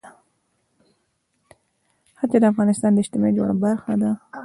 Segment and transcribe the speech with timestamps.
[2.19, 4.11] ښتې د افغانستان د اجتماعي جوړښت برخه ده.